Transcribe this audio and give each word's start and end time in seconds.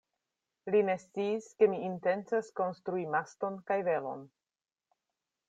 Li 0.75 0.79
ne 0.87 0.95
sciis, 1.03 1.49
ke 1.59 1.67
mi 1.73 1.77
intencas 1.89 2.49
konstrui 2.61 3.05
maston 3.17 3.61
kaj 3.69 3.79
velon. 3.91 4.27